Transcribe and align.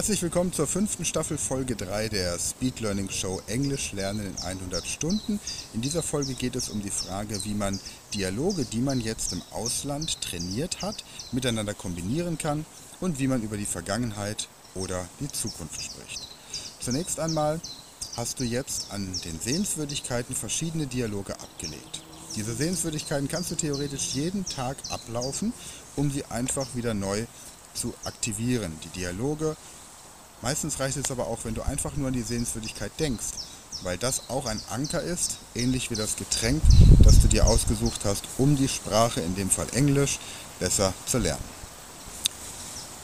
Herzlich 0.00 0.22
willkommen 0.22 0.50
zur 0.50 0.66
fünften 0.66 1.04
Staffel 1.04 1.36
Folge 1.36 1.76
3 1.76 2.08
der 2.08 2.38
Speed 2.38 2.80
Learning 2.80 3.10
Show 3.10 3.42
Englisch 3.48 3.92
lernen 3.92 4.34
in 4.34 4.42
100 4.42 4.86
Stunden. 4.86 5.38
In 5.74 5.82
dieser 5.82 6.02
Folge 6.02 6.32
geht 6.32 6.56
es 6.56 6.70
um 6.70 6.80
die 6.82 6.88
Frage, 6.88 7.44
wie 7.44 7.52
man 7.52 7.78
Dialoge, 8.14 8.64
die 8.64 8.78
man 8.78 8.98
jetzt 8.98 9.34
im 9.34 9.42
Ausland 9.50 10.22
trainiert 10.22 10.80
hat, 10.80 11.04
miteinander 11.32 11.74
kombinieren 11.74 12.38
kann 12.38 12.64
und 13.00 13.18
wie 13.18 13.28
man 13.28 13.42
über 13.42 13.58
die 13.58 13.66
Vergangenheit 13.66 14.48
oder 14.74 15.06
die 15.20 15.28
Zukunft 15.28 15.82
spricht. 15.82 16.26
Zunächst 16.80 17.20
einmal 17.20 17.60
hast 18.16 18.40
du 18.40 18.44
jetzt 18.44 18.92
an 18.92 19.06
den 19.26 19.38
Sehenswürdigkeiten 19.38 20.34
verschiedene 20.34 20.86
Dialoge 20.86 21.34
abgelegt. 21.34 22.04
Diese 22.36 22.54
Sehenswürdigkeiten 22.54 23.28
kannst 23.28 23.50
du 23.50 23.54
theoretisch 23.54 24.14
jeden 24.14 24.46
Tag 24.46 24.78
ablaufen, 24.88 25.52
um 25.94 26.10
sie 26.10 26.24
einfach 26.24 26.74
wieder 26.74 26.94
neu 26.94 27.26
zu 27.74 27.92
aktivieren. 28.04 28.72
Die 28.82 29.00
Dialoge 29.00 29.56
Meistens 30.42 30.80
reicht 30.80 30.96
es 30.96 31.10
aber 31.10 31.26
auch, 31.26 31.40
wenn 31.44 31.54
du 31.54 31.62
einfach 31.62 31.96
nur 31.96 32.08
an 32.08 32.14
die 32.14 32.22
Sehenswürdigkeit 32.22 32.92
denkst, 32.98 33.26
weil 33.82 33.98
das 33.98 34.22
auch 34.28 34.46
ein 34.46 34.60
Anker 34.70 35.02
ist, 35.02 35.38
ähnlich 35.54 35.90
wie 35.90 35.96
das 35.96 36.16
Getränk, 36.16 36.62
das 37.02 37.20
du 37.20 37.28
dir 37.28 37.46
ausgesucht 37.46 38.00
hast, 38.04 38.24
um 38.38 38.56
die 38.56 38.68
Sprache, 38.68 39.20
in 39.20 39.34
dem 39.34 39.50
Fall 39.50 39.66
Englisch, 39.74 40.18
besser 40.58 40.94
zu 41.06 41.18
lernen. 41.18 41.44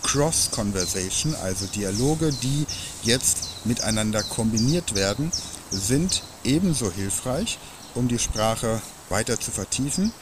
Cross-Conversation, 0.02 1.34
also 1.42 1.66
Dialoge, 1.66 2.32
die 2.32 2.66
jetzt 3.02 3.38
miteinander 3.64 4.22
kombiniert 4.22 4.94
werden, 4.94 5.30
sind 5.70 6.22
ebenso 6.44 6.90
hilfreich, 6.90 7.58
um 7.94 8.08
die 8.08 8.18
Sprache 8.18 8.80
weiter 9.08 9.38
zu 9.38 9.50
vertiefen, 9.50 10.12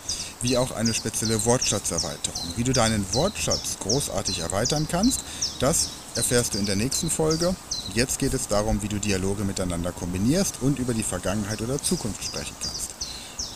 wie 0.43 0.57
auch 0.59 0.73
eine 0.73 0.95
spezielle 0.95 1.45
Wortschatzerweiterung. 1.45 2.45
Wie 2.57 2.65
du 2.65 2.73
deinen 2.73 3.05
Wortschatz 3.13 3.79
großartig 3.81 4.41
erweitern 4.41 4.87
kannst, 4.91 5.25
das 5.61 5.89
erfährst 6.15 6.55
du 6.55 6.59
in 6.59 6.67
der 6.67 6.77
nächsten 6.77 7.11
Folge. 7.11 7.55
Jetzt 7.95 8.19
geht 8.19 8.35
es 8.35 8.49
darum, 8.49 8.83
wie 8.83 8.89
du 8.89 8.99
Dialoge 8.99 9.45
miteinander 9.45 9.93
kombinierst 9.93 10.57
und 10.61 10.79
über 10.79 10.95
die 10.95 11.03
Vergangenheit 11.03 11.61
oder 11.61 11.83
Zukunft 11.83 12.25
sprechen 12.25 12.57
kannst. 12.63 12.91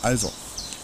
Also, 0.01 0.31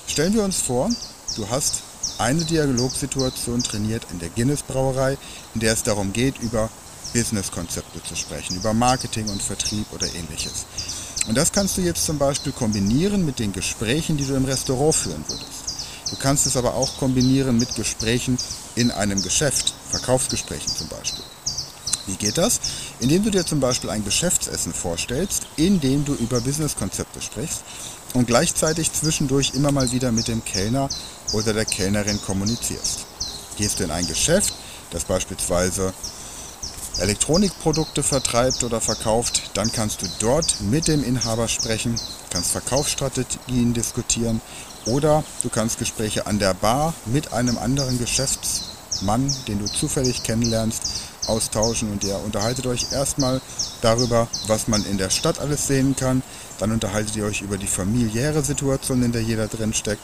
stellen 0.07 0.33
wir 0.33 0.43
uns 0.43 0.57
vor, 0.57 0.89
du 1.35 1.49
hast 1.49 1.83
eine 2.17 2.45
Dialogsituation 2.45 3.63
trainiert 3.63 4.07
in 4.11 4.19
der 4.19 4.29
Guinness 4.29 4.63
Brauerei, 4.63 5.17
in 5.53 5.59
der 5.59 5.73
es 5.73 5.83
darum 5.83 6.13
geht, 6.13 6.39
über 6.39 6.69
Businesskonzepte 7.13 8.03
zu 8.03 8.15
sprechen, 8.15 8.57
über 8.57 8.73
Marketing 8.73 9.29
und 9.29 9.41
Vertrieb 9.41 9.85
oder 9.93 10.07
ähnliches. 10.13 10.65
Und 11.27 11.35
das 11.35 11.51
kannst 11.51 11.77
du 11.77 11.81
jetzt 11.81 12.05
zum 12.05 12.17
Beispiel 12.17 12.51
kombinieren 12.51 13.25
mit 13.25 13.39
den 13.39 13.51
Gesprächen, 13.51 14.17
die 14.17 14.25
du 14.25 14.35
im 14.35 14.45
Restaurant 14.45 14.95
führen 14.95 15.23
würdest. 15.27 15.65
Du 16.09 16.15
kannst 16.17 16.45
es 16.45 16.55
aber 16.55 16.75
auch 16.75 16.97
kombinieren 16.97 17.57
mit 17.57 17.73
Gesprächen 17.75 18.37
in 18.75 18.91
einem 18.91 19.21
Geschäft, 19.21 19.73
Verkaufsgesprächen 19.89 20.69
zum 20.69 20.87
Beispiel. 20.87 21.23
Wie 22.07 22.15
geht 22.15 22.37
das? 22.37 22.59
Indem 22.99 23.23
du 23.23 23.31
dir 23.31 23.45
zum 23.45 23.59
Beispiel 23.59 23.89
ein 23.89 24.05
Geschäftsessen 24.05 24.73
vorstellst, 24.73 25.47
in 25.55 25.79
dem 25.79 26.05
du 26.05 26.13
über 26.13 26.39
Businesskonzepte 26.41 27.21
sprichst 27.21 27.63
und 28.13 28.27
gleichzeitig 28.27 28.93
zwischendurch 28.93 29.53
immer 29.55 29.71
mal 29.71 29.91
wieder 29.91 30.11
mit 30.11 30.27
dem 30.27 30.45
Kellner 30.45 30.89
oder 31.33 31.53
der 31.53 31.65
Kellnerin 31.65 32.21
kommunizierst. 32.21 33.05
Gehst 33.57 33.79
du 33.79 33.85
in 33.85 33.91
ein 33.91 34.05
Geschäft, 34.05 34.53
das 34.91 35.05
beispielsweise 35.05 35.93
Elektronikprodukte 36.97 38.03
vertreibt 38.03 38.63
oder 38.63 38.79
verkauft, 38.79 39.51
dann 39.53 39.71
kannst 39.71 40.01
du 40.01 40.05
dort 40.19 40.61
mit 40.61 40.87
dem 40.87 41.03
Inhaber 41.03 41.49
sprechen, 41.49 41.95
kannst 42.29 42.51
Verkaufsstrategien 42.51 43.73
diskutieren 43.73 44.39
oder 44.85 45.23
du 45.43 45.49
kannst 45.49 45.77
Gespräche 45.77 46.25
an 46.25 46.39
der 46.39 46.53
Bar 46.53 46.93
mit 47.05 47.33
einem 47.33 47.57
anderen 47.57 47.99
Geschäftsmann, 47.99 49.33
den 49.47 49.59
du 49.59 49.65
zufällig 49.65 50.23
kennenlernst, 50.23 50.83
austauschen 51.27 51.91
und 51.91 52.03
ihr 52.03 52.17
unterhaltet 52.23 52.65
euch 52.67 52.91
erstmal 52.91 53.41
darüber, 53.81 54.27
was 54.47 54.67
man 54.67 54.85
in 54.85 54.97
der 54.97 55.09
Stadt 55.09 55.39
alles 55.39 55.67
sehen 55.67 55.95
kann. 55.95 56.23
Dann 56.59 56.71
unterhaltet 56.71 57.15
ihr 57.17 57.25
euch 57.25 57.41
über 57.41 57.57
die 57.57 57.67
familiäre 57.67 58.41
Situation, 58.41 59.03
in 59.03 59.11
der 59.11 59.23
jeder 59.23 59.47
drin 59.47 59.73
steckt 59.73 60.03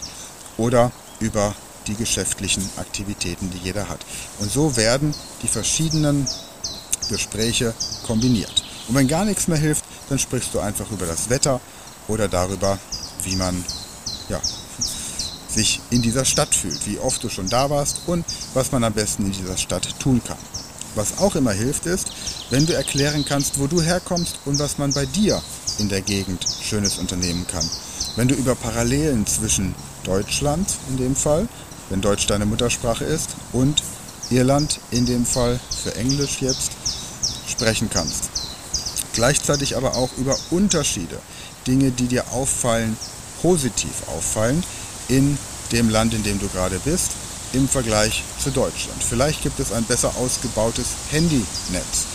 oder 0.57 0.91
über 1.19 1.55
die 1.87 1.95
geschäftlichen 1.95 2.67
Aktivitäten, 2.77 3.49
die 3.51 3.59
jeder 3.59 3.87
hat. 3.87 3.99
Und 4.39 4.51
so 4.51 4.75
werden 4.75 5.13
die 5.41 5.47
verschiedenen 5.47 6.27
Gespräche 7.11 7.73
kombiniert. 8.07 8.63
Und 8.87 8.95
wenn 8.95 9.07
gar 9.07 9.25
nichts 9.25 9.47
mehr 9.47 9.57
hilft, 9.57 9.85
dann 10.09 10.17
sprichst 10.17 10.53
du 10.53 10.59
einfach 10.59 10.89
über 10.91 11.05
das 11.05 11.29
Wetter 11.29 11.61
oder 12.07 12.27
darüber, 12.27 12.79
wie 13.23 13.35
man 13.35 13.63
ja, 14.29 14.41
sich 15.47 15.81
in 15.89 16.01
dieser 16.01 16.25
Stadt 16.25 16.55
fühlt, 16.55 16.87
wie 16.87 16.97
oft 16.97 17.23
du 17.23 17.29
schon 17.29 17.49
da 17.49 17.69
warst 17.69 18.01
und 18.07 18.25
was 18.53 18.71
man 18.71 18.83
am 18.83 18.93
besten 18.93 19.25
in 19.25 19.31
dieser 19.33 19.57
Stadt 19.57 19.99
tun 19.99 20.21
kann. 20.25 20.37
Was 20.95 21.19
auch 21.19 21.35
immer 21.35 21.51
hilft 21.51 21.85
ist, 21.85 22.11
wenn 22.49 22.65
du 22.65 22.73
erklären 22.73 23.23
kannst, 23.25 23.59
wo 23.59 23.67
du 23.67 23.81
herkommst 23.81 24.39
und 24.45 24.59
was 24.59 24.77
man 24.77 24.91
bei 24.91 25.05
dir 25.05 25.41
in 25.77 25.89
der 25.89 26.01
Gegend 26.01 26.45
Schönes 26.61 26.97
unternehmen 26.97 27.45
kann. 27.47 27.69
Wenn 28.15 28.27
du 28.27 28.35
über 28.35 28.55
Parallelen 28.55 29.25
zwischen 29.25 29.73
Deutschland 30.03 30.67
in 30.89 30.97
dem 30.97 31.15
Fall, 31.15 31.47
wenn 31.89 32.01
Deutsch 32.01 32.27
deine 32.27 32.45
Muttersprache 32.45 33.05
ist, 33.05 33.29
und 33.53 33.83
Irland 34.29 34.79
in 34.91 35.05
dem 35.05 35.25
Fall 35.25 35.59
für 35.83 35.95
Englisch 35.95 36.41
jetzt 36.41 36.71
sprechen 37.61 37.89
kannst. 37.91 38.29
Gleichzeitig 39.13 39.77
aber 39.77 39.95
auch 39.95 40.09
über 40.17 40.35
Unterschiede, 40.49 41.19
Dinge, 41.67 41.91
die 41.91 42.07
dir 42.07 42.23
auffallen, 42.31 42.97
positiv 43.41 44.07
auffallen 44.07 44.63
in 45.09 45.37
dem 45.71 45.89
Land, 45.89 46.13
in 46.13 46.23
dem 46.23 46.39
du 46.39 46.47
gerade 46.47 46.79
bist 46.79 47.11
im 47.53 47.67
Vergleich 47.67 48.23
zu 48.41 48.49
Deutschland. 48.49 49.03
Vielleicht 49.03 49.43
gibt 49.43 49.59
es 49.59 49.71
ein 49.73 49.83
besser 49.83 50.15
ausgebautes 50.15 50.87
Handynetz. 51.11 52.05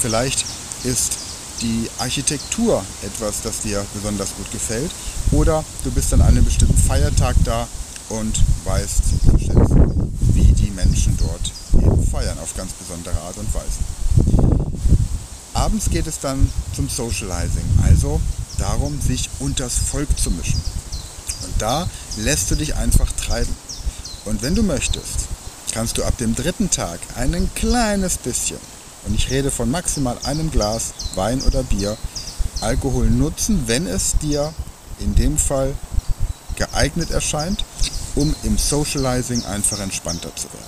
Vielleicht 0.00 0.44
ist 0.84 1.16
die 1.62 1.88
Architektur 1.98 2.84
etwas, 3.02 3.40
das 3.42 3.60
dir 3.60 3.84
besonders 3.94 4.34
gut 4.36 4.52
gefällt. 4.52 4.90
Oder 5.30 5.64
du 5.82 5.90
bist 5.90 6.12
an 6.12 6.20
einem 6.20 6.44
bestimmten 6.44 6.76
Feiertag 6.76 7.36
da 7.44 7.66
und 8.10 8.38
weißt 8.64 9.02
wie 10.34 10.52
die 10.52 10.70
Menschen 10.70 11.16
dort 11.16 11.82
eben 11.82 12.06
feiern 12.06 12.38
auf 12.38 12.54
ganz 12.54 12.72
besondere 12.74 13.18
Art 13.20 13.38
und 13.38 13.52
Weise. 13.54 13.78
Abends 15.62 15.90
geht 15.90 16.08
es 16.08 16.18
dann 16.18 16.52
zum 16.74 16.88
Socializing, 16.88 17.62
also 17.84 18.20
darum, 18.58 19.00
sich 19.00 19.30
unters 19.38 19.74
Volk 19.78 20.08
zu 20.18 20.32
mischen. 20.32 20.60
Und 21.44 21.62
da 21.62 21.88
lässt 22.16 22.50
du 22.50 22.56
dich 22.56 22.74
einfach 22.74 23.12
treiben. 23.12 23.54
Und 24.24 24.42
wenn 24.42 24.56
du 24.56 24.64
möchtest, 24.64 25.28
kannst 25.70 25.98
du 25.98 26.02
ab 26.02 26.18
dem 26.18 26.34
dritten 26.34 26.68
Tag 26.68 26.98
ein 27.14 27.48
kleines 27.54 28.18
bisschen, 28.18 28.58
und 29.06 29.14
ich 29.14 29.30
rede 29.30 29.52
von 29.52 29.70
maximal 29.70 30.18
einem 30.24 30.50
Glas 30.50 30.94
Wein 31.14 31.40
oder 31.42 31.62
Bier, 31.62 31.96
Alkohol 32.60 33.08
nutzen, 33.08 33.62
wenn 33.66 33.86
es 33.86 34.14
dir 34.20 34.52
in 34.98 35.14
dem 35.14 35.38
Fall 35.38 35.76
geeignet 36.56 37.12
erscheint, 37.12 37.64
um 38.16 38.34
im 38.42 38.58
Socializing 38.58 39.44
einfach 39.44 39.78
entspannter 39.78 40.34
zu 40.34 40.52
werden. 40.52 40.66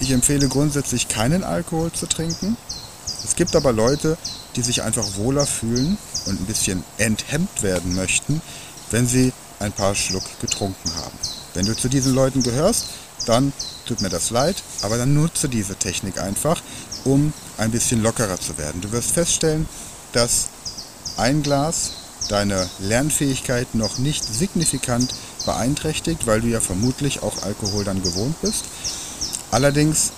Ich 0.00 0.10
empfehle 0.10 0.48
grundsätzlich 0.48 1.08
keinen 1.08 1.44
Alkohol 1.44 1.92
zu 1.92 2.06
trinken. 2.06 2.56
Es 3.24 3.36
gibt 3.36 3.56
aber 3.56 3.72
Leute, 3.72 4.16
die 4.56 4.62
sich 4.62 4.82
einfach 4.82 5.16
wohler 5.16 5.46
fühlen 5.46 5.98
und 6.26 6.40
ein 6.40 6.46
bisschen 6.46 6.84
enthemmt 6.98 7.62
werden 7.62 7.94
möchten, 7.94 8.40
wenn 8.90 9.06
sie 9.06 9.32
ein 9.58 9.72
paar 9.72 9.94
Schluck 9.94 10.24
getrunken 10.40 10.94
haben. 10.96 11.18
Wenn 11.54 11.66
du 11.66 11.76
zu 11.76 11.88
diesen 11.88 12.14
Leuten 12.14 12.42
gehörst, 12.42 12.86
dann 13.26 13.52
tut 13.86 14.00
mir 14.00 14.08
das 14.08 14.30
leid, 14.30 14.62
aber 14.82 14.98
dann 14.98 15.14
nutze 15.14 15.48
diese 15.48 15.76
Technik 15.76 16.20
einfach, 16.20 16.62
um 17.04 17.32
ein 17.58 17.70
bisschen 17.70 18.02
lockerer 18.02 18.38
zu 18.40 18.58
werden. 18.58 18.80
Du 18.80 18.92
wirst 18.92 19.12
feststellen, 19.12 19.68
dass 20.12 20.48
ein 21.16 21.42
Glas 21.42 21.92
deine 22.28 22.68
Lernfähigkeit 22.80 23.74
noch 23.74 23.98
nicht 23.98 24.24
signifikant 24.24 25.14
beeinträchtigt, 25.44 26.26
weil 26.26 26.40
du 26.40 26.48
ja 26.48 26.60
vermutlich 26.60 27.22
auch 27.22 27.42
Alkohol 27.42 27.84
dann 27.84 28.02
gewohnt 28.02 28.40
bist. 28.42 28.64
Allerdings 29.50 30.12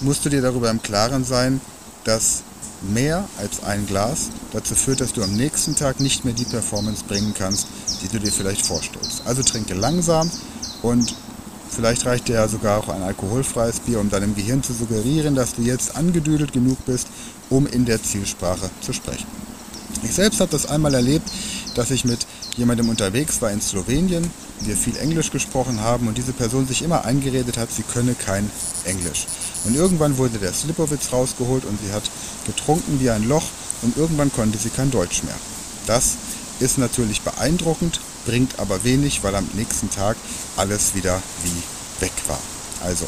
musst 0.00 0.24
du 0.24 0.28
dir 0.28 0.42
darüber 0.42 0.70
im 0.70 0.82
Klaren 0.82 1.24
sein, 1.24 1.60
dass 2.06 2.42
mehr 2.90 3.28
als 3.38 3.62
ein 3.64 3.86
Glas 3.86 4.28
dazu 4.52 4.74
führt, 4.74 5.00
dass 5.00 5.12
du 5.12 5.22
am 5.22 5.34
nächsten 5.34 5.76
Tag 5.76 6.00
nicht 6.00 6.24
mehr 6.24 6.34
die 6.34 6.44
Performance 6.44 7.04
bringen 7.06 7.34
kannst, 7.36 7.66
die 8.02 8.08
du 8.08 8.18
dir 8.18 8.32
vielleicht 8.32 8.64
vorstellst. 8.64 9.22
Also 9.24 9.42
trinke 9.42 9.74
langsam, 9.74 10.30
und 10.82 11.14
vielleicht 11.70 12.06
reicht 12.06 12.28
dir 12.28 12.34
ja 12.34 12.48
sogar 12.48 12.78
auch 12.78 12.88
ein 12.88 13.02
alkoholfreies 13.02 13.80
Bier, 13.80 14.00
um 14.00 14.10
deinem 14.10 14.34
Gehirn 14.34 14.62
zu 14.62 14.72
suggerieren, 14.72 15.34
dass 15.34 15.54
du 15.54 15.62
jetzt 15.62 15.96
angedüdelt 15.96 16.52
genug 16.52 16.78
bist, 16.86 17.08
um 17.50 17.66
in 17.66 17.84
der 17.84 18.02
Zielsprache 18.02 18.70
zu 18.80 18.92
sprechen. 18.92 19.26
Ich 20.02 20.12
selbst 20.12 20.40
habe 20.40 20.50
das 20.50 20.66
einmal 20.66 20.94
erlebt, 20.94 21.28
dass 21.74 21.90
ich 21.90 22.04
mit 22.04 22.26
jemandem 22.56 22.88
unterwegs 22.88 23.40
war 23.42 23.50
in 23.50 23.60
Slowenien, 23.60 24.30
wir 24.60 24.76
viel 24.76 24.96
Englisch 24.96 25.30
gesprochen 25.30 25.80
haben 25.80 26.08
und 26.08 26.16
diese 26.16 26.32
Person 26.32 26.66
sich 26.66 26.82
immer 26.82 27.04
eingeredet 27.04 27.58
hat, 27.58 27.70
sie 27.70 27.82
könne 27.82 28.14
kein 28.14 28.50
Englisch. 28.84 29.26
Und 29.66 29.74
irgendwann 29.74 30.16
wurde 30.16 30.38
der 30.38 30.52
Slipowitz 30.52 31.12
rausgeholt 31.12 31.64
und 31.64 31.78
sie 31.84 31.92
hat 31.92 32.04
getrunken 32.46 33.00
wie 33.00 33.10
ein 33.10 33.24
Loch 33.24 33.44
und 33.82 33.96
irgendwann 33.96 34.32
konnte 34.32 34.58
sie 34.58 34.70
kein 34.70 34.90
Deutsch 34.90 35.24
mehr. 35.24 35.34
Das 35.86 36.16
ist 36.60 36.78
natürlich 36.78 37.22
beeindruckend, 37.22 38.00
bringt 38.24 38.58
aber 38.58 38.84
wenig, 38.84 39.22
weil 39.22 39.34
am 39.34 39.48
nächsten 39.54 39.90
Tag 39.90 40.16
alles 40.56 40.94
wieder 40.94 41.20
wie 41.44 42.02
weg 42.02 42.12
war. 42.28 42.40
Also 42.84 43.06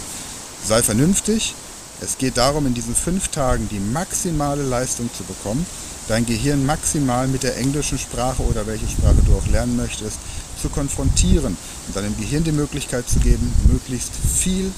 sei 0.64 0.82
vernünftig. 0.82 1.54
Es 2.00 2.16
geht 2.16 2.36
darum, 2.36 2.66
in 2.66 2.74
diesen 2.74 2.94
fünf 2.94 3.28
Tagen 3.28 3.68
die 3.68 3.80
maximale 3.80 4.62
Leistung 4.62 5.10
zu 5.16 5.24
bekommen, 5.24 5.66
dein 6.06 6.26
Gehirn 6.26 6.64
maximal 6.64 7.26
mit 7.26 7.42
der 7.42 7.56
englischen 7.56 7.98
Sprache 7.98 8.42
oder 8.42 8.66
welche 8.68 8.88
Sprache 8.88 9.18
du 9.26 9.34
auch 9.34 9.46
lernen 9.48 9.76
möchtest, 9.76 10.18
zu 10.60 10.68
konfrontieren 10.68 11.56
und 11.86 11.96
deinem 11.96 12.16
Gehirn 12.16 12.44
die 12.44 12.52
Möglichkeit 12.52 13.08
zu 13.08 13.18
geben, 13.18 13.52
möglichst 13.68 14.12
viel 14.14 14.72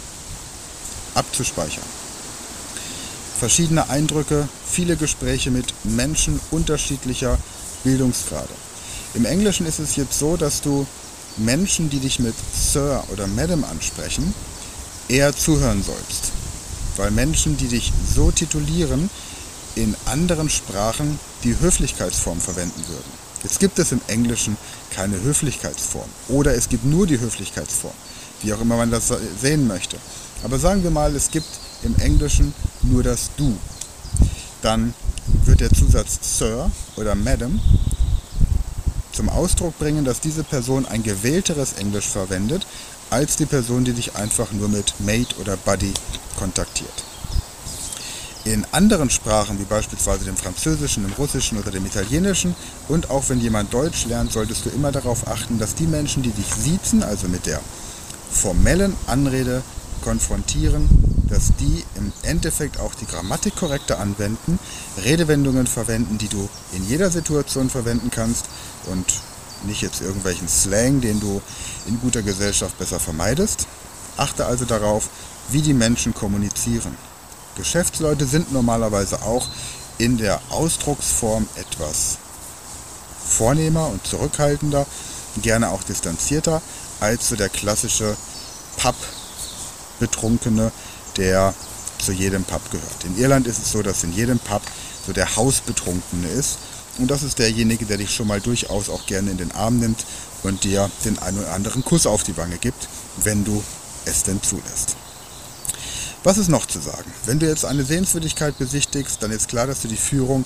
abzuspeichern. 1.14 1.84
Verschiedene 3.38 3.88
Eindrücke, 3.88 4.48
viele 4.70 4.96
Gespräche 4.96 5.50
mit 5.50 5.72
Menschen 5.84 6.40
unterschiedlicher 6.50 7.38
Bildungsgrade. 7.84 8.48
Im 9.14 9.24
Englischen 9.24 9.66
ist 9.66 9.78
es 9.78 9.96
jetzt 9.96 10.18
so, 10.18 10.36
dass 10.36 10.60
du 10.60 10.86
Menschen, 11.36 11.90
die 11.90 12.00
dich 12.00 12.18
mit 12.18 12.34
Sir 12.54 13.02
oder 13.12 13.26
Madam 13.26 13.64
ansprechen, 13.64 14.34
eher 15.08 15.34
zuhören 15.34 15.82
sollst. 15.82 16.32
Weil 16.96 17.10
Menschen, 17.10 17.56
die 17.56 17.68
dich 17.68 17.92
so 18.14 18.30
titulieren, 18.30 19.08
in 19.74 19.96
anderen 20.06 20.50
Sprachen 20.50 21.18
die 21.44 21.58
Höflichkeitsform 21.58 22.40
verwenden 22.40 22.84
würden. 22.88 23.20
Jetzt 23.42 23.58
gibt 23.58 23.78
es 23.78 23.92
im 23.92 24.00
Englischen 24.08 24.56
keine 24.90 25.20
Höflichkeitsform 25.22 26.08
oder 26.28 26.54
es 26.54 26.68
gibt 26.68 26.84
nur 26.84 27.06
die 27.06 27.18
Höflichkeitsform, 27.18 27.94
wie 28.42 28.52
auch 28.52 28.60
immer 28.60 28.76
man 28.76 28.90
das 28.90 29.12
sehen 29.40 29.66
möchte. 29.66 29.96
Aber 30.42 30.58
sagen 30.58 30.82
wir 30.82 30.90
mal, 30.90 31.14
es 31.14 31.30
gibt 31.30 31.48
im 31.82 31.96
Englischen 31.98 32.54
nur 32.82 33.02
das 33.02 33.30
Du. 33.36 33.56
Dann 34.62 34.94
wird 35.44 35.60
der 35.60 35.70
Zusatz 35.72 36.18
Sir 36.38 36.70
oder 36.96 37.14
Madam 37.14 37.60
zum 39.12 39.28
Ausdruck 39.28 39.78
bringen, 39.78 40.04
dass 40.04 40.20
diese 40.20 40.44
Person 40.44 40.86
ein 40.86 41.02
gewählteres 41.02 41.74
Englisch 41.74 42.06
verwendet, 42.06 42.66
als 43.10 43.36
die 43.36 43.46
Person, 43.46 43.84
die 43.84 43.92
dich 43.92 44.16
einfach 44.16 44.52
nur 44.52 44.68
mit 44.68 44.94
Mate 45.00 45.36
oder 45.40 45.56
Buddy 45.56 45.92
kontaktiert. 46.38 47.04
In 48.44 48.64
anderen 48.72 49.10
Sprachen, 49.10 49.58
wie 49.58 49.64
beispielsweise 49.64 50.24
dem 50.24 50.36
Französischen, 50.36 51.02
dem 51.02 51.12
Russischen 51.12 51.58
oder 51.58 51.70
dem 51.70 51.84
Italienischen, 51.84 52.54
und 52.88 53.10
auch 53.10 53.24
wenn 53.28 53.40
jemand 53.40 53.74
Deutsch 53.74 54.06
lernt, 54.06 54.32
solltest 54.32 54.64
du 54.64 54.70
immer 54.70 54.92
darauf 54.92 55.26
achten, 55.28 55.58
dass 55.58 55.74
die 55.74 55.86
Menschen, 55.86 56.22
die 56.22 56.30
dich 56.30 56.46
siezen, 56.54 57.02
also 57.02 57.28
mit 57.28 57.44
der 57.44 57.60
formellen 58.30 58.96
Anrede 59.06 59.62
konfrontieren, 60.00 60.88
dass 61.28 61.52
die 61.58 61.84
im 61.96 62.12
Endeffekt 62.22 62.80
auch 62.80 62.94
die 62.94 63.06
Grammatik 63.06 63.56
korrekte 63.56 63.98
anwenden, 63.98 64.58
Redewendungen 65.04 65.66
verwenden, 65.66 66.18
die 66.18 66.28
du 66.28 66.48
in 66.72 66.86
jeder 66.88 67.10
Situation 67.10 67.70
verwenden 67.70 68.10
kannst 68.10 68.46
und 68.86 69.06
nicht 69.64 69.82
jetzt 69.82 70.00
irgendwelchen 70.00 70.48
Slang, 70.48 71.00
den 71.00 71.20
du 71.20 71.40
in 71.86 72.00
guter 72.00 72.22
Gesellschaft 72.22 72.78
besser 72.78 72.98
vermeidest. 72.98 73.66
Achte 74.16 74.46
also 74.46 74.64
darauf, 74.64 75.08
wie 75.50 75.62
die 75.62 75.74
Menschen 75.74 76.14
kommunizieren. 76.14 76.96
Geschäftsleute 77.56 78.26
sind 78.26 78.52
normalerweise 78.52 79.22
auch 79.22 79.48
in 79.98 80.16
der 80.16 80.40
Ausdrucksform 80.50 81.46
etwas 81.56 82.18
vornehmer 83.24 83.88
und 83.88 84.06
zurückhaltender, 84.06 84.86
gerne 85.42 85.70
auch 85.70 85.82
distanzierter 85.82 86.62
als 87.00 87.28
so 87.28 87.36
der 87.36 87.48
klassische 87.48 88.16
Pub-Betrunkene, 90.00 90.72
der 91.16 91.54
zu 91.98 92.12
jedem 92.12 92.44
Pub 92.44 92.62
gehört. 92.70 93.04
In 93.04 93.18
Irland 93.18 93.46
ist 93.46 93.58
es 93.58 93.72
so, 93.72 93.82
dass 93.82 94.02
in 94.04 94.12
jedem 94.12 94.38
Pub 94.38 94.62
so 95.06 95.12
der 95.12 95.36
Hausbetrunkene 95.36 96.28
ist. 96.28 96.58
Und 96.98 97.10
das 97.10 97.22
ist 97.22 97.38
derjenige, 97.38 97.84
der 97.86 97.98
dich 97.98 98.14
schon 98.14 98.26
mal 98.26 98.40
durchaus 98.40 98.88
auch 98.88 99.06
gerne 99.06 99.30
in 99.30 99.36
den 99.36 99.52
Arm 99.52 99.78
nimmt 99.78 100.04
und 100.42 100.64
dir 100.64 100.90
den 101.04 101.18
einen 101.18 101.38
oder 101.38 101.52
anderen 101.52 101.84
Kuss 101.84 102.06
auf 102.06 102.22
die 102.22 102.36
Wange 102.36 102.56
gibt, 102.56 102.88
wenn 103.22 103.44
du 103.44 103.62
es 104.06 104.22
denn 104.22 104.42
zulässt. 104.42 104.96
Was 106.24 106.38
ist 106.38 106.48
noch 106.48 106.66
zu 106.66 106.80
sagen? 106.80 107.10
Wenn 107.24 107.38
du 107.38 107.46
jetzt 107.46 107.64
eine 107.64 107.84
Sehenswürdigkeit 107.84 108.58
besichtigst, 108.58 109.22
dann 109.22 109.30
ist 109.30 109.48
klar, 109.48 109.66
dass 109.66 109.80
du 109.82 109.88
die 109.88 109.96
Führung 109.96 110.44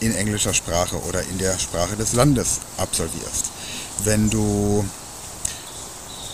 in 0.00 0.14
englischer 0.14 0.52
Sprache 0.52 0.96
oder 1.08 1.22
in 1.22 1.38
der 1.38 1.58
Sprache 1.58 1.96
des 1.96 2.12
Landes 2.12 2.60
absolvierst. 2.76 3.46
Wenn 4.04 4.28
du 4.28 4.84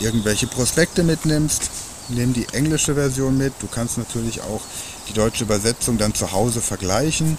irgendwelche 0.00 0.49
Prospekte 0.49 1.05
mitnimmst, 1.05 1.70
nimm 2.08 2.32
die 2.32 2.46
englische 2.52 2.94
Version 2.94 3.37
mit. 3.38 3.52
Du 3.60 3.66
kannst 3.66 3.99
natürlich 3.99 4.40
auch 4.43 4.60
die 5.08 5.12
deutsche 5.12 5.44
Übersetzung 5.44 5.99
dann 5.99 6.14
zu 6.14 6.32
Hause 6.32 6.60
vergleichen. 6.60 7.38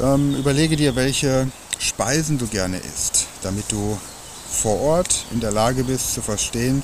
Ähm, 0.00 0.34
überlege 0.36 0.76
dir, 0.76 0.96
welche 0.96 1.48
Speisen 1.78 2.38
du 2.38 2.46
gerne 2.46 2.78
isst, 2.78 3.26
damit 3.42 3.70
du 3.70 3.98
vor 4.50 4.80
Ort 4.80 5.24
in 5.30 5.40
der 5.40 5.52
Lage 5.52 5.84
bist 5.84 6.14
zu 6.14 6.22
verstehen, 6.22 6.82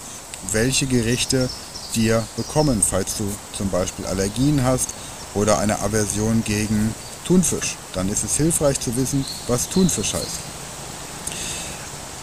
welche 0.52 0.86
Gerichte 0.86 1.48
dir 1.94 2.26
bekommen, 2.36 2.82
falls 2.82 3.16
du 3.16 3.24
zum 3.56 3.70
Beispiel 3.70 4.06
Allergien 4.06 4.64
hast 4.64 4.90
oder 5.34 5.58
eine 5.58 5.80
Aversion 5.80 6.42
gegen 6.44 6.94
Thunfisch. 7.24 7.76
Dann 7.94 8.08
ist 8.08 8.24
es 8.24 8.36
hilfreich 8.36 8.78
zu 8.80 8.96
wissen, 8.96 9.24
was 9.46 9.68
Thunfisch 9.68 10.14
heißt. 10.14 10.53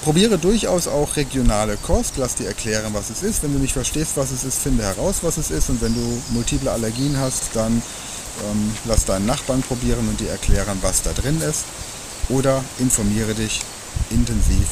Probiere 0.04 0.40
durchaus 0.40 0.88
auch 0.88 1.16
regionale 1.16 1.78
Kost, 1.78 2.14
lass 2.18 2.34
dir 2.34 2.48
erklären, 2.48 2.92
was 2.94 3.12
es 3.12 3.22
ist. 3.22 3.44
Wenn 3.44 3.54
du 3.54 3.60
nicht 3.60 3.74
verstehst, 3.74 4.14
was 4.16 4.32
es 4.32 4.44
ist, 4.44 4.58
finde 4.58 4.84
heraus, 4.84 5.18
was 5.22 5.38
es 5.38 5.52
ist. 5.52 5.70
Und 5.70 5.80
wenn 5.82 5.94
du 5.94 6.22
multiple 6.30 6.72
Allergien 6.72 7.18
hast, 7.20 7.52
dann 7.54 7.74
ähm, 7.74 8.72
lass 8.86 9.06
deinen 9.06 9.28
Nachbarn 9.28 9.62
probieren 9.62 10.08
und 10.10 10.20
dir 10.20 10.30
erklären, 10.30 10.80
was 10.82 11.04
da 11.04 11.14
drin 11.14 11.40
ist. 11.42 11.66
Oder 12.30 12.64
informiere 12.80 13.36
dich 13.36 13.62
intensiv 14.10 14.66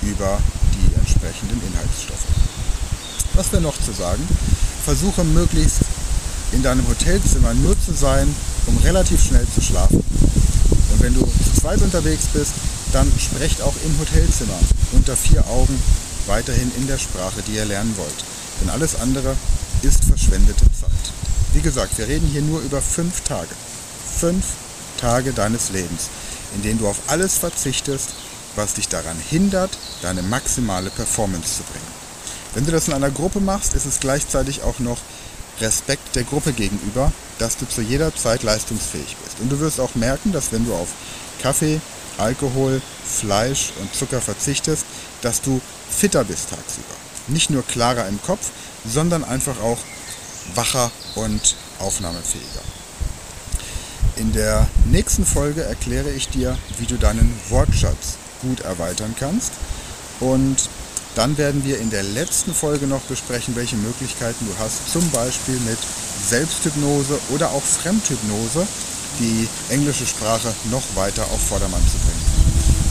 über 0.00 0.38
die 0.72 0.94
entsprechenden 0.94 1.60
Inhaltsstoffe. 1.66 2.24
Was 3.34 3.52
wäre 3.52 3.62
noch 3.62 3.78
zu 3.78 3.92
sagen? 3.92 4.26
Versuche 4.86 5.22
möglichst 5.22 5.80
in 6.52 6.62
deinem 6.62 6.88
Hotelzimmer 6.88 7.52
nur 7.52 7.76
zu 7.78 7.92
sein, 7.92 8.34
um 8.66 8.78
relativ 8.78 9.22
schnell 9.22 9.46
zu 9.54 9.60
schlafen. 9.60 10.02
Und 10.92 11.02
wenn 11.02 11.12
du 11.12 11.20
zu 11.20 11.60
zweit 11.60 11.82
unterwegs 11.82 12.24
bist, 12.32 12.52
dann 12.96 13.12
sprecht 13.20 13.60
auch 13.60 13.74
im 13.84 13.98
Hotelzimmer 13.98 14.58
unter 14.92 15.18
vier 15.18 15.46
Augen 15.48 15.78
weiterhin 16.26 16.72
in 16.78 16.86
der 16.86 16.96
Sprache, 16.96 17.42
die 17.46 17.56
ihr 17.56 17.66
lernen 17.66 17.94
wollt. 17.98 18.24
Denn 18.58 18.70
alles 18.70 18.98
andere 18.98 19.36
ist 19.82 20.04
verschwendete 20.04 20.64
Zeit. 20.72 21.12
Wie 21.52 21.60
gesagt, 21.60 21.98
wir 21.98 22.08
reden 22.08 22.26
hier 22.26 22.40
nur 22.40 22.62
über 22.62 22.80
fünf 22.80 23.20
Tage. 23.20 23.50
Fünf 24.18 24.46
Tage 24.96 25.34
deines 25.34 25.68
Lebens, 25.72 26.08
in 26.54 26.62
denen 26.62 26.78
du 26.78 26.88
auf 26.88 26.96
alles 27.08 27.36
verzichtest, 27.36 28.14
was 28.54 28.72
dich 28.72 28.88
daran 28.88 29.18
hindert, 29.28 29.76
deine 30.00 30.22
maximale 30.22 30.88
Performance 30.88 31.58
zu 31.58 31.64
bringen. 31.64 31.96
Wenn 32.54 32.64
du 32.64 32.72
das 32.72 32.88
in 32.88 32.94
einer 32.94 33.10
Gruppe 33.10 33.40
machst, 33.40 33.74
ist 33.74 33.84
es 33.84 34.00
gleichzeitig 34.00 34.62
auch 34.62 34.78
noch 34.78 34.98
Respekt 35.60 36.16
der 36.16 36.24
Gruppe 36.24 36.54
gegenüber, 36.54 37.12
dass 37.38 37.58
du 37.58 37.68
zu 37.68 37.82
jeder 37.82 38.16
Zeit 38.16 38.42
leistungsfähig 38.42 39.16
bist. 39.22 39.36
Und 39.40 39.52
du 39.52 39.60
wirst 39.60 39.80
auch 39.80 39.94
merken, 39.96 40.32
dass 40.32 40.50
wenn 40.50 40.64
du 40.64 40.72
auf 40.72 40.88
Kaffee, 41.42 41.78
Alkohol, 42.18 42.80
Fleisch 43.04 43.72
und 43.80 43.94
Zucker 43.94 44.20
verzichtest, 44.20 44.84
dass 45.22 45.40
du 45.40 45.60
fitter 45.90 46.24
bist 46.24 46.50
tagsüber. 46.50 46.94
Nicht 47.28 47.50
nur 47.50 47.62
klarer 47.66 48.06
im 48.08 48.20
Kopf, 48.22 48.50
sondern 48.86 49.24
einfach 49.24 49.60
auch 49.60 49.78
wacher 50.54 50.90
und 51.14 51.56
aufnahmefähiger. 51.78 52.62
In 54.16 54.32
der 54.32 54.66
nächsten 54.86 55.26
Folge 55.26 55.62
erkläre 55.62 56.10
ich 56.10 56.28
dir, 56.28 56.56
wie 56.78 56.86
du 56.86 56.96
deinen 56.96 57.38
Wortschatz 57.50 58.16
gut 58.40 58.60
erweitern 58.60 59.14
kannst 59.18 59.52
und 60.20 60.68
dann 61.16 61.38
werden 61.38 61.64
wir 61.64 61.78
in 61.80 61.90
der 61.90 62.02
letzten 62.02 62.54
Folge 62.54 62.86
noch 62.86 63.00
besprechen, 63.02 63.56
welche 63.56 63.76
Möglichkeiten 63.76 64.46
du 64.46 64.52
hast, 64.62 64.92
zum 64.92 65.08
Beispiel 65.10 65.58
mit 65.60 65.78
Selbsthypnose 66.28 67.18
oder 67.30 67.50
auch 67.50 67.62
Fremdhypnose 67.62 68.66
die 69.18 69.48
englische 69.70 70.06
Sprache 70.06 70.52
noch 70.70 70.82
weiter 70.94 71.22
auf 71.22 71.40
Vordermann 71.40 71.82
zu 71.82 71.98
bringen. 71.98 72.36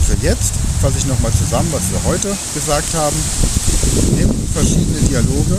Für 0.06 0.16
jetzt 0.24 0.54
fasse 0.80 0.98
ich 0.98 1.06
nochmal 1.06 1.32
zusammen, 1.32 1.68
was 1.72 1.90
wir 1.90 2.02
heute 2.04 2.36
gesagt 2.54 2.94
haben. 2.94 3.16
Nimm 4.16 4.30
verschiedene 4.52 5.00
Dialoge. 5.00 5.58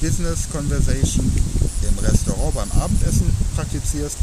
Business 0.00 0.48
Conversation 0.52 1.32
im 1.82 2.04
Restaurant 2.04 2.54
beim 2.54 2.70
Abendessen 2.80 3.34
praktizierst 3.56 4.18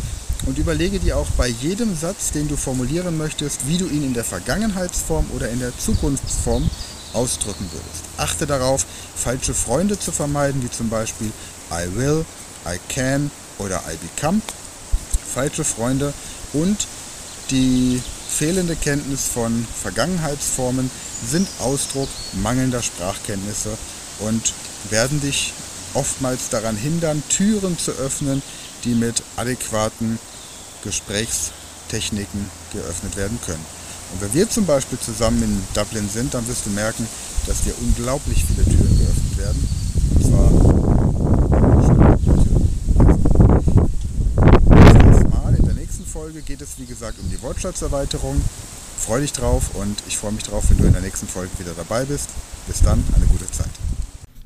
und 0.45 0.57
überlege 0.57 0.99
dir 0.99 1.17
auch 1.17 1.27
bei 1.37 1.47
jedem 1.47 1.95
Satz, 1.95 2.31
den 2.31 2.47
du 2.47 2.55
formulieren 2.55 3.17
möchtest, 3.17 3.67
wie 3.67 3.77
du 3.77 3.87
ihn 3.87 4.03
in 4.03 4.13
der 4.13 4.23
Vergangenheitsform 4.23 5.25
oder 5.35 5.49
in 5.49 5.59
der 5.59 5.77
Zukunftsform 5.77 6.69
ausdrücken 7.13 7.69
würdest. 7.71 8.03
Achte 8.17 8.45
darauf, 8.45 8.85
falsche 9.15 9.53
Freunde 9.53 9.99
zu 9.99 10.11
vermeiden, 10.11 10.63
wie 10.63 10.71
zum 10.71 10.89
Beispiel 10.89 11.31
I 11.71 11.95
will, 11.95 12.25
I 12.65 12.79
can 12.89 13.31
oder 13.57 13.81
I 13.91 13.97
become. 13.97 14.41
Falsche 15.33 15.63
Freunde 15.63 16.13
und 16.53 16.87
die 17.49 18.01
fehlende 18.29 18.75
Kenntnis 18.75 19.27
von 19.27 19.65
Vergangenheitsformen 19.81 20.89
sind 21.29 21.47
Ausdruck 21.59 22.09
mangelnder 22.33 22.81
Sprachkenntnisse 22.81 23.77
und 24.19 24.53
werden 24.89 25.21
dich 25.21 25.53
oftmals 25.93 26.49
daran 26.49 26.75
hindern, 26.75 27.21
Türen 27.29 27.77
zu 27.77 27.91
öffnen, 27.91 28.41
die 28.83 28.95
mit 28.95 29.21
adäquaten 29.35 30.19
Gesprächstechniken 30.83 32.49
geöffnet 32.73 33.15
werden 33.17 33.39
können. 33.45 33.80
Und 34.13 34.21
wenn 34.21 34.33
wir 34.33 34.49
zum 34.49 34.65
Beispiel 34.65 34.99
zusammen 34.99 35.43
in 35.43 35.61
Dublin 35.73 36.09
sind, 36.09 36.33
dann 36.33 36.47
wirst 36.47 36.65
du 36.65 36.69
merken, 36.71 37.07
dass 37.47 37.63
dir 37.63 37.73
unglaublich 37.81 38.45
viele 38.45 38.63
Türen 38.63 38.97
geöffnet 38.97 39.37
werden. 39.37 39.67
Und 40.15 40.25
zwar. 40.25 40.51
In 45.57 45.65
der 45.65 45.75
nächsten 45.75 46.05
Folge 46.05 46.41
geht 46.41 46.61
es, 46.61 46.77
wie 46.77 46.85
gesagt, 46.85 47.19
um 47.19 47.29
die 47.29 47.41
Wortschatzerweiterung. 47.41 48.41
Freue 48.97 49.21
dich 49.21 49.33
drauf 49.33 49.71
und 49.73 50.03
ich 50.07 50.17
freue 50.17 50.31
mich 50.31 50.43
drauf, 50.43 50.65
wenn 50.69 50.77
du 50.77 50.85
in 50.85 50.93
der 50.93 51.01
nächsten 51.01 51.27
Folge 51.27 51.49
wieder 51.57 51.73
dabei 51.73 52.05
bist. 52.05 52.29
Bis 52.67 52.81
dann, 52.81 53.03
eine 53.15 53.25
gute 53.25 53.49
Zeit. 53.51 53.80